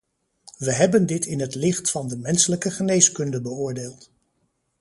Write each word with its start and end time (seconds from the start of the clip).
We 0.57 0.73
hebben 0.73 1.05
dit 1.05 1.25
in 1.25 1.39
het 1.39 1.55
licht 1.55 1.91
van 1.91 2.07
de 2.07 2.17
menselijke 2.17 2.71
geneeskunde 2.71 3.41
beoordeeld. 3.41 4.11